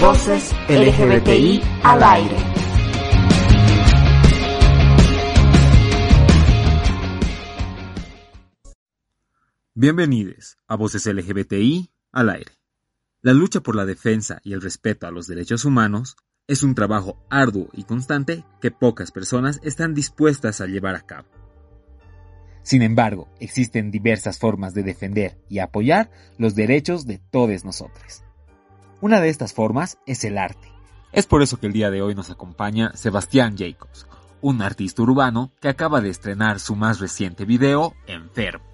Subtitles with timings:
[0.00, 2.36] Voces LGBTI al aire.
[9.72, 12.52] Bienvenidos a Voces LGBTI al aire.
[13.22, 16.16] La lucha por la defensa y el respeto a los derechos humanos
[16.46, 21.28] es un trabajo arduo y constante que pocas personas están dispuestas a llevar a cabo.
[22.62, 28.25] Sin embargo, existen diversas formas de defender y apoyar los derechos de todos nosotros.
[29.00, 30.72] Una de estas formas es el arte.
[31.12, 34.06] Es por eso que el día de hoy nos acompaña Sebastián Jacobs,
[34.40, 38.64] un artista urbano que acaba de estrenar su más reciente video, Enfermo,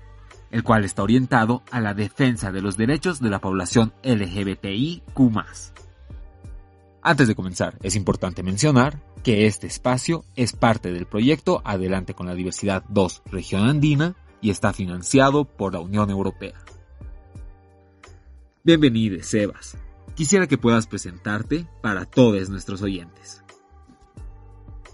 [0.52, 5.02] el cual está orientado a la defensa de los derechos de la población LGBTIQ.
[7.02, 12.26] Antes de comenzar, es importante mencionar que este espacio es parte del proyecto Adelante con
[12.28, 16.54] la Diversidad 2 Región Andina y está financiado por la Unión Europea.
[18.62, 19.76] Bienvenido, Sebas
[20.14, 23.42] quisiera que puedas presentarte para todos nuestros oyentes.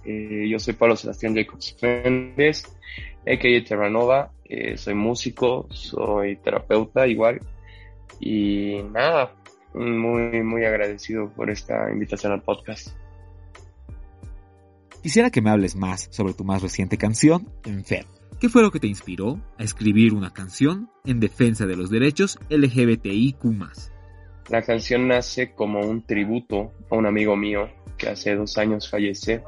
[0.04, 2.64] Eh, yo soy Pablo Sebastián Jacobs Méndez,
[3.26, 3.64] a.k.a.
[3.64, 7.40] Terranova, eh, soy músico, soy terapeuta igual,
[8.18, 9.34] y nada,
[9.74, 12.96] muy, muy agradecido por esta invitación al podcast.
[15.02, 18.10] Quisiera que me hables más sobre tu más reciente canción, Enfermo.
[18.40, 22.38] ¿Qué fue lo que te inspiró a escribir una canción en defensa de los derechos
[22.50, 23.44] LGBTIQ?
[24.48, 27.68] La canción nace como un tributo a un amigo mío
[27.98, 29.42] que hace dos años fallece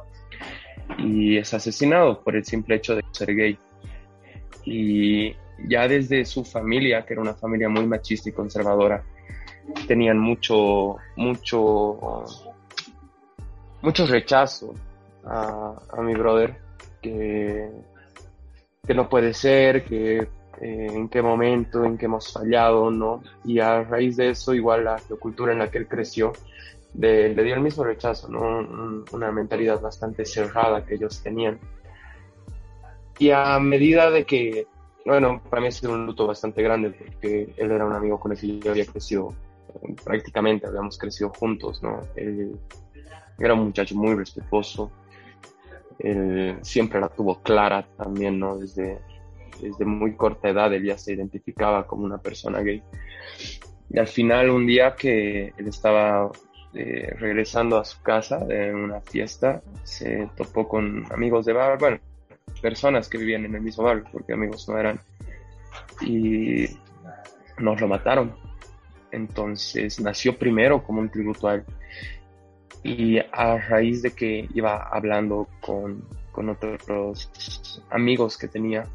[0.98, 3.58] y es asesinado por el simple hecho de ser gay.
[4.64, 5.34] Y
[5.68, 9.02] ya desde su familia, que era una familia muy machista y conservadora,
[9.86, 12.24] tenían mucho, mucho,
[13.80, 14.74] mucho rechazo
[15.24, 16.56] a, a mi brother,
[17.00, 17.70] que,
[18.86, 20.28] que no puede ser, que
[20.60, 23.22] eh, en qué momento, en qué hemos fallado, ¿no?
[23.44, 26.32] Y a raíz de eso, igual la cultura en la que él creció,
[26.94, 29.04] le dio el mismo rechazo, ¿no?
[29.12, 31.58] Una mentalidad bastante cerrada que ellos tenían.
[33.18, 34.66] Y a medida de que,
[35.06, 38.32] bueno, para mí ha sido un luto bastante grande porque él era un amigo con
[38.32, 39.34] el que yo había crecido,
[40.04, 42.02] prácticamente habíamos crecido juntos, ¿no?
[42.16, 42.58] Él
[43.38, 44.90] era un muchacho muy respetuoso,
[45.98, 48.56] él siempre la tuvo clara también, ¿no?
[48.56, 48.98] Desde,
[49.60, 52.82] desde muy corta edad él ya se identificaba como una persona gay.
[53.90, 56.30] Y al final un día que él estaba
[56.72, 61.98] eh, regresando a su casa de una fiesta, se topó con amigos de bar, bueno,
[62.62, 65.00] personas que vivían en el mismo bar, porque amigos no eran,
[66.00, 66.66] y
[67.58, 68.34] nos lo mataron.
[69.10, 71.64] Entonces nació primero como un tributo a él.
[72.84, 78.86] Y a raíz de que iba hablando con, con otros amigos que tenía,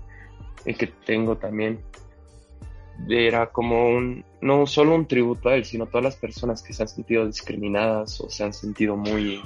[0.65, 1.79] el que tengo también,
[3.09, 6.73] era como un, no solo un tributo a él, sino a todas las personas que
[6.73, 9.41] se han sentido discriminadas o se han sentido muy,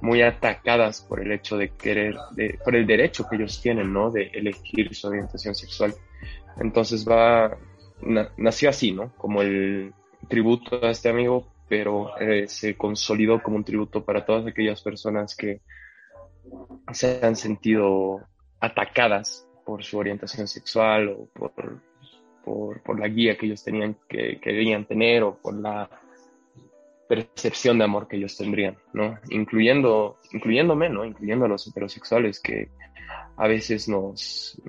[0.00, 2.16] muy atacadas por el hecho de querer,
[2.64, 4.10] por el derecho que ellos tienen, ¿no?
[4.10, 5.94] De elegir su orientación sexual.
[6.58, 7.56] Entonces va,
[8.36, 9.12] nació así, ¿no?
[9.16, 9.92] Como el
[10.28, 15.34] tributo a este amigo, pero eh, se consolidó como un tributo para todas aquellas personas
[15.36, 15.60] que
[16.92, 18.20] se han sentido
[18.60, 21.80] atacadas por su orientación sexual o por,
[22.82, 25.88] por, la guía que ellos tenían que querían tener o por la
[27.08, 29.16] percepción de amor que ellos tendrían, ¿no?
[29.28, 31.04] Incluyendo, incluyéndome, ¿no?
[31.04, 32.68] Incluyendo a los heterosexuales que
[33.36, 34.60] a veces nos,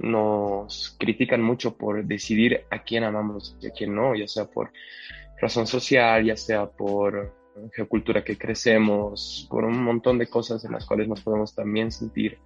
[0.00, 4.72] nos critican mucho por decidir a quién amamos y a quién no, ya sea por
[5.40, 7.32] razón social, ya sea por
[7.72, 12.38] geocultura que crecemos, por un montón de cosas en las cuales nos podemos también sentir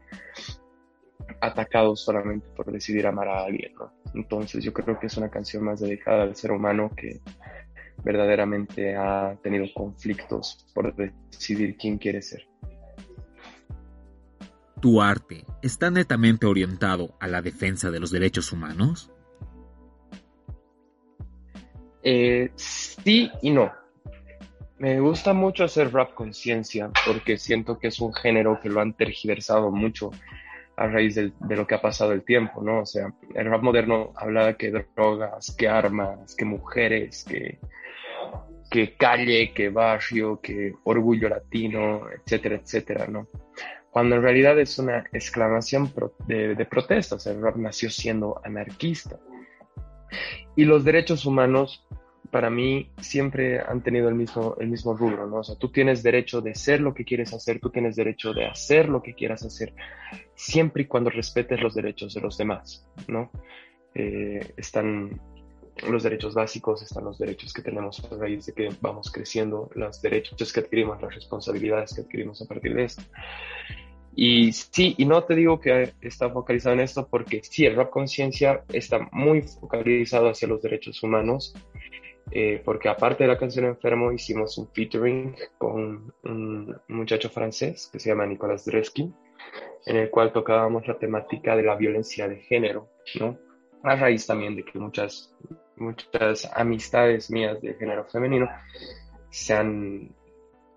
[1.41, 3.93] atacados solamente por decidir amar a alguien, ¿no?
[4.15, 7.21] Entonces yo creo que es una canción más dedicada al ser humano que
[8.05, 12.47] verdaderamente ha tenido conflictos por decidir quién quiere ser.
[14.81, 19.13] ¿Tu arte está netamente orientado a la defensa de los derechos humanos?
[22.03, 23.71] Eh, sí y no.
[24.79, 28.95] Me gusta mucho hacer rap conciencia porque siento que es un género que lo han
[28.95, 30.11] tergiversado mucho
[30.83, 32.81] a raíz de, lo que ha pasado el tiempo, ¿no?
[32.81, 39.69] O sea, el rap moderno habla que drogas, que armas, que mujeres, que, calle, que
[39.69, 43.29] barrio, que orgullo latino, etcétera, etcétera, ¿no?
[43.93, 45.93] Cuando en realidad es una exclamación
[46.27, 49.21] de, de protesta, o sea, el rap nació siendo anarquista.
[50.57, 51.87] Y los derechos humanos
[52.33, 55.37] para mí siempre han tenido el mismo, el mismo rubro, ¿no?
[55.37, 58.47] O sea, tú tienes derecho de ser lo que quieres hacer, tú tienes derecho de
[58.47, 59.75] hacer lo que quieras hacer,
[60.43, 63.31] siempre y cuando respetes los derechos de los demás, ¿no?
[63.95, 65.21] Eh, están
[65.89, 70.03] los derechos básicos, están los derechos que tenemos a raíz de que vamos creciendo, los
[70.03, 73.03] derechos que adquirimos, las responsabilidades que adquirimos a partir de esto.
[74.15, 77.91] Y sí, y no te digo que está focalizado en esto porque sí, el rap
[77.91, 81.55] conciencia está muy focalizado hacia los derechos humanos,
[82.31, 87.99] eh, porque aparte de la canción Enfermo hicimos un featuring con un, muchacho francés que
[87.99, 89.15] se llama Nicolas Dreskin,
[89.87, 93.39] en el cual tocábamos la temática de la violencia de género, ¿no?
[93.83, 95.35] A raíz también de que muchas,
[95.77, 98.49] muchas amistades mías de género femenino
[99.31, 100.15] se han,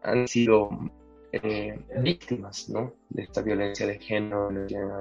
[0.01, 0.69] han sido
[1.31, 2.93] eh, víctimas ¿no?
[3.09, 4.49] de esta violencia de género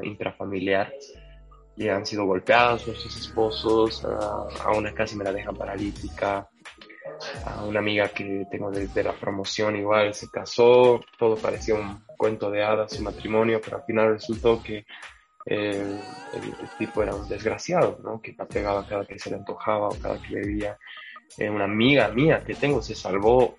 [0.02, 0.92] intrafamiliar
[1.76, 6.48] y han sido golpeados por sus esposos, a, una casi me la dejan paralítica,
[7.44, 12.50] a una amiga que tengo desde la promoción igual se casó, todo parecía un cuento
[12.50, 14.84] de hadas su matrimonio, pero al final resultó que
[15.46, 15.98] eh,
[16.34, 18.20] el, tipo era un desgraciado, ¿no?
[18.20, 20.78] que pegaba cada que se le antojaba o cada que le veía.
[21.38, 23.56] Eh, una amiga mía que tengo se salvó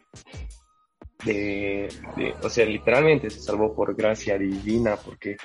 [1.25, 1.89] de,
[2.43, 5.37] o sea, literalmente se salvó por gracia divina porque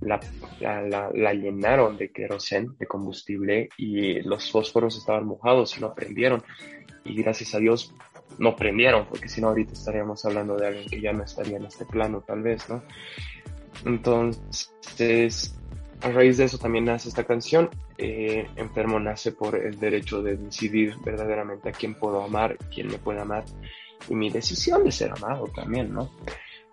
[0.00, 0.20] la,
[0.60, 6.42] la, la, llenaron de querosén, de combustible, y los fósforos estaban mojados y no prendieron.
[7.04, 7.94] Y gracias a Dios
[8.38, 11.64] no prendieron, porque si no ahorita estaríamos hablando de alguien que ya no estaría en
[11.64, 12.82] este plano, tal vez, ¿no?
[13.84, 15.56] Entonces,
[16.02, 17.70] a raíz de eso también nace esta canción.
[17.96, 22.98] Eh, Enfermo nace por el derecho de decidir verdaderamente a quién puedo amar, quién me
[22.98, 23.44] puede amar
[24.08, 26.10] y mi decisión de ser amado también, ¿no?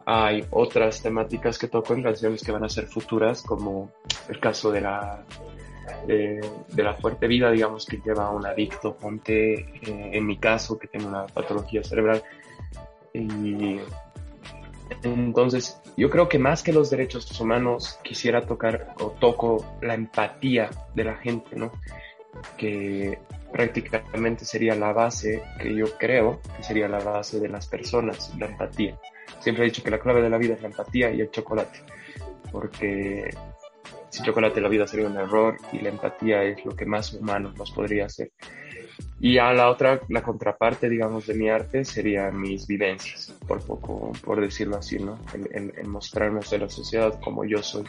[0.05, 3.91] Hay otras temáticas que toco en canciones que van a ser futuras, como
[4.29, 5.25] el caso de la,
[6.07, 6.41] de,
[6.75, 11.07] la fuerte vida, digamos, que lleva un adicto, ponte, eh, en mi caso, que tiene
[11.07, 12.23] una patología cerebral.
[13.13, 13.79] Y
[15.03, 20.69] entonces, yo creo que más que los derechos humanos, quisiera tocar o toco la empatía
[20.93, 21.71] de la gente, ¿no?
[22.57, 23.17] Que
[23.51, 28.47] prácticamente sería la base que yo creo que sería la base de las personas, la
[28.47, 28.99] empatía.
[29.39, 31.79] Siempre he dicho que la clave de la vida es la empatía y el chocolate,
[32.51, 33.29] porque
[34.15, 37.53] sin chocolate la vida sería un error y la empatía es lo que más humano
[37.57, 38.31] nos podría hacer.
[39.19, 44.11] Y a la otra, la contraparte, digamos, de mi arte serían mis vivencias, por poco,
[44.23, 45.19] por decirlo así, ¿no?
[45.33, 47.83] En, en, mostrarnos de la sociedad como yo soy.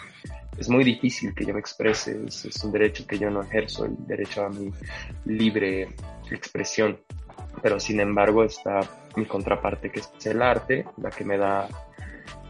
[0.58, 3.94] Es muy difícil que yo me exprese, es, un derecho que yo no ejerzo, el
[4.06, 4.72] derecho a mi
[5.26, 5.88] libre
[6.30, 6.98] expresión.
[7.62, 8.80] Pero sin embargo está
[9.16, 11.68] mi contraparte, que es el arte, la que me da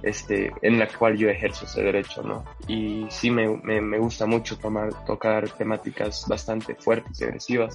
[0.03, 2.45] este, en la cual yo ejerzo ese derecho, ¿no?
[2.69, 7.75] Y sí me, me, me gusta mucho tomar, tocar temáticas bastante fuertes y agresivas,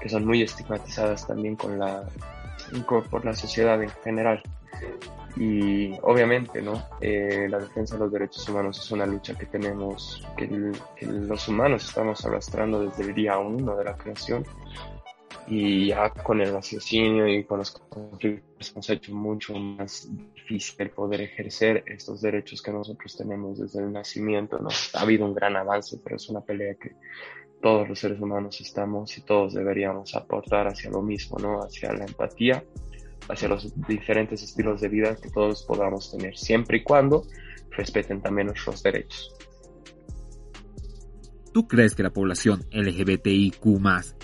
[0.00, 2.04] que son muy estigmatizadas también con la,
[3.10, 4.42] por la sociedad en general.
[5.36, 6.82] Y obviamente, ¿no?
[7.00, 10.46] Eh, la defensa de los derechos humanos es una lucha que tenemos, que,
[11.06, 14.44] los humanos estamos arrastrando desde el día uno de la creación.
[15.48, 21.22] Y ya con el raciocinio y con los conflictos hemos hecho mucho más difícil poder
[21.22, 24.68] ejercer estos derechos que nosotros tenemos desde el nacimiento, ¿no?
[24.94, 26.92] Ha habido un gran avance, pero es una pelea que
[27.60, 31.60] todos los seres humanos estamos y todos deberíamos aportar hacia lo mismo, ¿no?
[31.62, 32.64] Hacia la empatía,
[33.28, 37.24] hacia los diferentes estilos de vida que todos podamos tener, siempre y cuando
[37.70, 39.34] respeten también nuestros derechos.
[41.52, 43.62] ¿Tú crees que la población LGBTIQ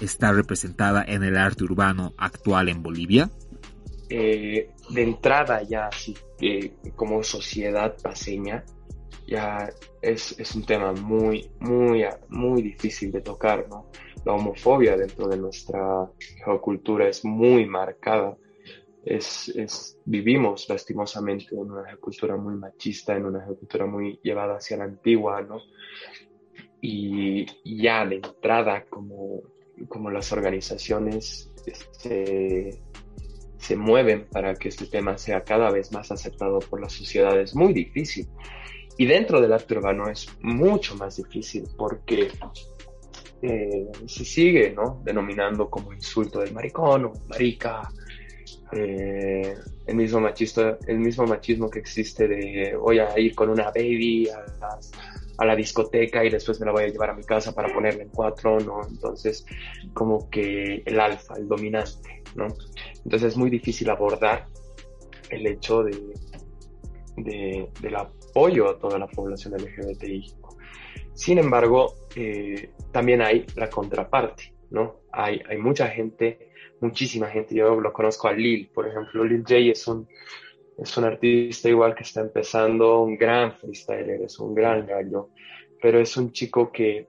[0.00, 3.30] está representada en el arte urbano actual en Bolivia?
[4.08, 6.16] Eh, de entrada ya, así
[6.96, 8.64] como sociedad paseña,
[9.26, 9.68] ya
[10.00, 13.90] es, es, un tema muy, muy, muy difícil de tocar, ¿no?
[14.24, 16.10] La homofobia dentro de nuestra
[16.42, 18.38] geocultura es muy marcada.
[19.04, 24.78] Es, es, vivimos lastimosamente en una geocultura muy machista, en una geocultura muy llevada hacia
[24.78, 25.60] la antigua, ¿no?
[26.80, 29.42] Y, ya de entrada, como,
[29.88, 31.50] como las organizaciones
[31.92, 32.80] se,
[33.58, 37.54] se mueven para que este tema sea cada vez más aceptado por la sociedad, es
[37.54, 38.28] muy difícil.
[38.96, 42.30] Y dentro del arte urbano es mucho más difícil porque
[43.42, 45.00] eh, se sigue ¿no?
[45.04, 47.88] denominando como insulto del maricón o marica.
[48.72, 49.54] Eh,
[49.86, 54.28] el, mismo machista, el mismo machismo que existe de voy a ir con una baby
[54.28, 54.78] a,
[55.44, 58.08] la discoteca y después me la voy a llevar a mi casa para ponerla en
[58.08, 58.80] cuatro, ¿no?
[58.88, 59.46] Entonces,
[59.94, 62.46] como que el alfa, el dominante, ¿no?
[63.04, 64.46] Entonces es muy difícil abordar
[65.30, 65.96] el hecho de,
[67.16, 70.34] de, de la apoyo a toda la población LGBTI.
[71.14, 75.00] Sin embargo, eh, también hay la contraparte, ¿no?
[75.12, 79.56] Hay, hay mucha gente, muchísima gente, yo lo conozco a Lil, por ejemplo, Lil J
[79.56, 80.06] es un,
[80.78, 85.30] es un artista igual que está empezando, un gran freestyler, es un gran gallo,
[85.80, 87.06] pero es un chico que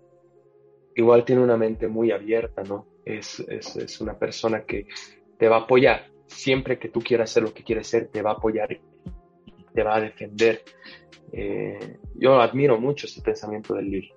[0.95, 2.87] igual tiene una mente muy abierta, ¿no?
[3.05, 4.87] es, es, es, una persona que
[5.37, 6.07] te va a apoyar.
[6.27, 8.69] Siempre que tú quieras ser lo que quieres ser, te va a apoyar
[9.73, 10.63] te va a defender.
[11.31, 14.11] Eh, yo admiro mucho ese pensamiento del Lil.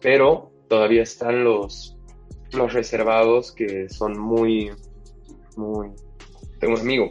[0.00, 1.98] Pero todavía están los,
[2.52, 4.70] los reservados que son muy,
[5.56, 5.90] muy...
[6.58, 7.10] Tengo un amigo,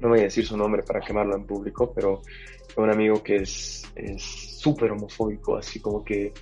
[0.00, 2.22] no voy a decir su nombre para quemarlo en público, pero
[2.76, 3.84] un amigo que es
[4.18, 6.32] súper homofóbico, así como que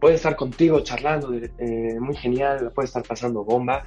[0.00, 3.84] puede estar contigo charlando, eh, muy genial, puede estar pasando bomba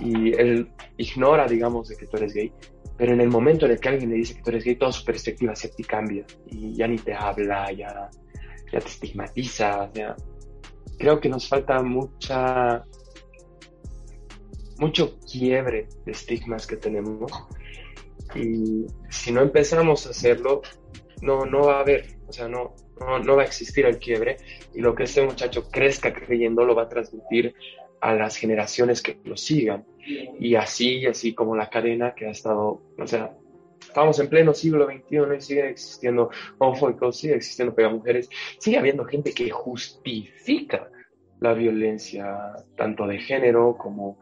[0.00, 2.52] y él ignora, digamos, de que tú eres gay,
[2.96, 4.92] pero en el momento en el que alguien le dice que tú eres gay, toda
[4.92, 8.10] su perspectiva hacia ti cambia y ya ni te habla, ya,
[8.72, 10.16] ya te estigmatiza, ya.
[10.98, 12.84] Creo que nos falta mucha,
[14.78, 17.30] mucho quiebre de estigmas que tenemos
[18.34, 20.62] y si no empezamos a hacerlo,
[21.22, 24.36] no, no va a haber, o sea, no, no, va a existir el quiebre
[24.74, 27.54] y lo que este muchacho crezca creyendo lo va a transmitir
[28.00, 29.86] a las generaciones que lo sigan.
[30.38, 33.34] Y así, así como la cadena que ha estado, o sea,
[33.80, 39.32] estamos en pleno siglo XXI y sigue existiendo homofóbicos, sigue existiendo pegamujeres, sigue habiendo gente
[39.32, 40.90] que justifica
[41.40, 44.18] la violencia tanto de género como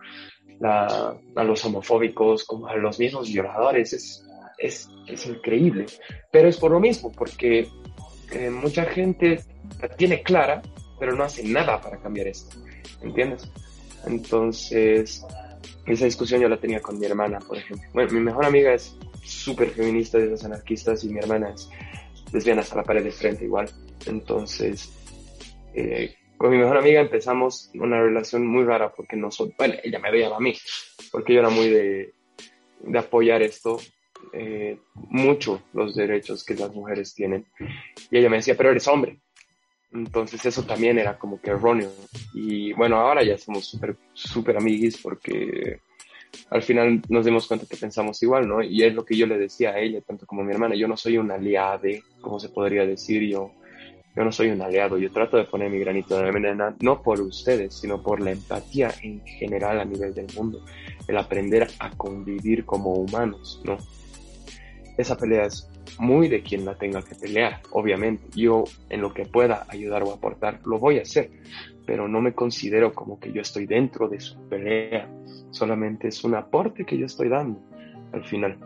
[0.62, 3.92] la, a los homofóbicos, como a los mismos violadores.
[3.92, 4.25] Es,
[4.59, 5.87] es, es increíble.
[6.31, 7.69] Pero es por lo mismo, porque
[8.31, 9.42] eh, mucha gente
[9.81, 10.62] la tiene clara,
[11.00, 12.57] pero no hace nada para cambiar esto,
[13.02, 13.50] ¿entiendes?
[14.07, 15.26] Entonces,
[15.85, 17.88] esa discusión yo la tenía con mi hermana, por ejemplo.
[17.92, 21.69] Bueno, mi mejor amiga es súper feminista de los anarquistas y mi hermana es
[22.33, 23.69] lesbiana hasta la pared de frente igual.
[24.07, 24.92] Entonces,
[25.75, 29.99] eh, con mi mejor amiga empezamos una relación muy rara porque no soy, bueno, ella
[29.99, 30.57] me veía a mí,
[31.11, 32.15] porque yo era muy de,
[32.81, 33.79] de apoyar esto
[34.33, 37.47] eh, mucho los derechos que las mujeres tienen.
[38.11, 39.19] Y ella me decía, pero eres hombre.
[39.93, 41.91] Entonces eso también era como que erróneo.
[42.35, 45.81] Y bueno, ahora ya somos súper, súper amiguis porque
[46.49, 48.62] al final nos dimos cuenta que pensamos igual, ¿no?
[48.62, 50.75] Y es lo que yo le decía a ella, tanto como a mi hermana.
[50.75, 53.23] Yo no soy un aliade, como se podría decir.
[53.29, 53.53] Yo,
[54.14, 54.99] yo no soy un aliado.
[54.99, 58.92] Yo trato de poner mi granito de arena, no por ustedes, sino por la empatía
[59.02, 60.64] en general a nivel del mundo.
[61.09, 63.78] El aprender a convivir como humanos, ¿no?
[64.97, 68.25] esa pelea es muy de quien la tenga que pelear, obviamente.
[68.35, 71.31] Yo en lo que pueda ayudar o aportar, lo voy a hacer,
[71.87, 75.09] pero no me considero como que yo estoy dentro de su pelea,
[75.50, 77.61] solamente es un aporte que yo estoy dando
[78.12, 78.59] al final.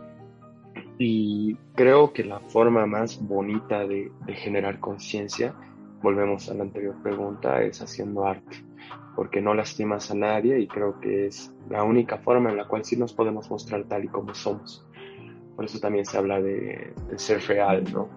[0.99, 5.53] Y creo que la forma más bonita de, de generar conciencia,
[6.01, 8.63] volvemos a la anterior pregunta, es haciendo arte,
[9.15, 12.83] porque no lastimas a nadie y creo que es la única forma en la cual
[12.85, 14.85] sí nos podemos mostrar tal y como somos.
[15.55, 18.07] Por eso también se habla de, ser real, ¿no?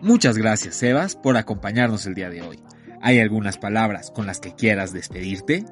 [0.00, 2.60] Muchas gracias, Sebas, por acompañarnos el día de hoy.
[3.00, 5.64] ¿Hay algunas palabras con las que quieras despedirte?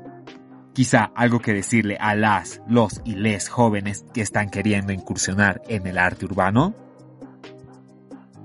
[0.72, 5.86] Quizá algo que decirle a las, los y les jóvenes que están queriendo incursionar en
[5.86, 6.74] el arte urbano.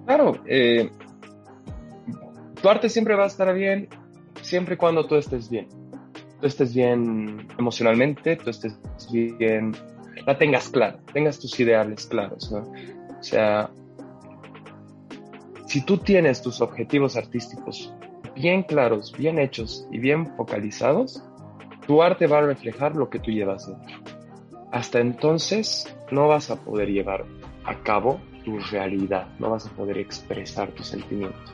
[0.06, 0.90] Claro, eh,
[2.62, 3.88] tu arte siempre va a estar bien
[4.42, 5.68] siempre y cuando tú estés bien.
[6.42, 8.78] Tú estés bien emocionalmente, tú estés
[9.12, 9.74] bien
[10.28, 12.52] la tengas clara, tengas tus ideales claros.
[12.52, 13.70] O sea,
[15.68, 17.94] si tú tienes tus objetivos artísticos
[18.36, 21.24] bien claros, bien hechos y bien focalizados,
[21.88, 23.96] tu arte va a reflejar lo que tú llevas dentro.
[24.72, 27.26] Hasta entonces no vas a poder llevar
[27.64, 31.54] a cabo tu realidad, no vas a poder expresar tus sentimientos.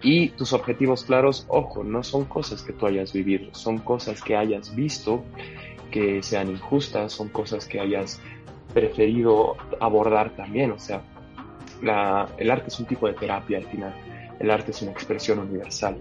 [0.00, 4.36] Y tus objetivos claros, ojo, no son cosas que tú hayas vivido, son cosas que
[4.36, 5.24] hayas visto
[5.90, 8.20] que sean injustas, son cosas que hayas
[8.72, 10.70] preferido abordar también.
[10.70, 11.02] O sea,
[12.36, 13.94] el arte es un tipo de terapia al final.
[14.38, 15.96] El arte es una expresión universal.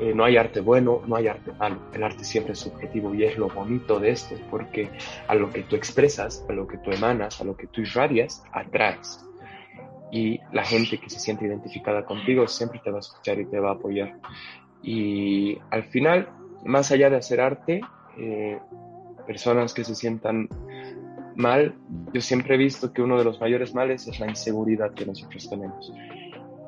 [0.00, 1.78] Eh, no hay arte bueno, no hay arte malo.
[1.92, 4.90] El arte siempre es subjetivo y es lo bonito de esto, porque
[5.28, 8.42] a lo que tú expresas, a lo que tú emanas, a lo que tú irradias,
[8.52, 9.24] atraes.
[10.10, 13.58] Y la gente que se siente identificada contigo siempre te va a escuchar y te
[13.58, 14.18] va a apoyar.
[14.82, 16.28] Y al final,
[16.64, 17.80] más allá de hacer arte,
[18.18, 18.58] eh,
[19.26, 20.48] personas que se sientan
[21.36, 21.74] mal,
[22.12, 25.48] yo siempre he visto que uno de los mayores males es la inseguridad que nosotros
[25.48, 25.92] tenemos.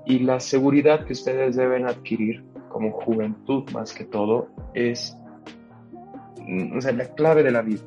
[0.06, 2.44] Y la seguridad que ustedes deben adquirir
[2.76, 5.16] como juventud más que todo es
[6.76, 7.80] o sea, la clave de la vida.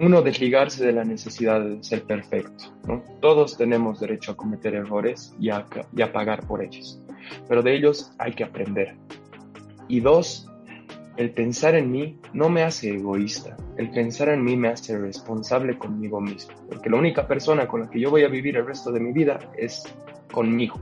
[0.00, 2.64] Uno, desligarse de la necesidad de ser perfecto.
[2.88, 3.04] ¿no?
[3.20, 5.64] Todos tenemos derecho a cometer errores y a,
[5.96, 7.00] y a pagar por ellos,
[7.48, 8.96] pero de ellos hay que aprender.
[9.86, 10.50] Y dos,
[11.16, 15.78] el pensar en mí no me hace egoísta, el pensar en mí me hace responsable
[15.78, 18.90] conmigo mismo, porque la única persona con la que yo voy a vivir el resto
[18.90, 19.84] de mi vida es
[20.32, 20.74] conmigo.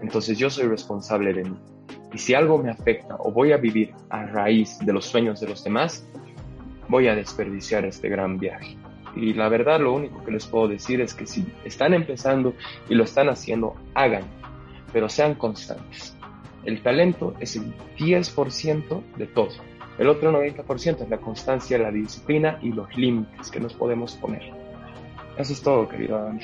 [0.00, 1.56] Entonces yo soy responsable de mí.
[2.12, 5.48] Y si algo me afecta o voy a vivir a raíz de los sueños de
[5.48, 6.06] los demás,
[6.88, 8.76] voy a desperdiciar este gran viaje.
[9.16, 12.54] Y la verdad lo único que les puedo decir es que si están empezando
[12.88, 14.24] y lo están haciendo, hagan,
[14.92, 16.16] pero sean constantes.
[16.64, 19.50] El talento es el 10% de todo.
[19.98, 24.42] El otro 90% es la constancia, la disciplina y los límites que nos podemos poner.
[25.36, 26.40] Eso es todo, querido Dani.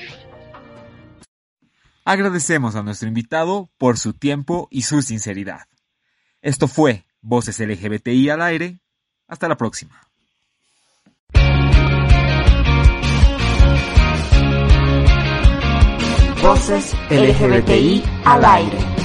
[2.11, 5.67] Agradecemos a nuestro invitado por su tiempo y su sinceridad.
[6.41, 8.79] Esto fue Voces LGBTI al aire.
[9.27, 10.01] Hasta la próxima.
[16.41, 18.98] Voces LGBTI al aire.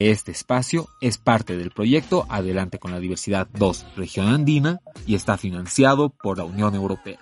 [0.00, 5.36] Este espacio es parte del proyecto Adelante con la Diversidad 2 Región Andina y está
[5.36, 7.20] financiado por la Unión Europea.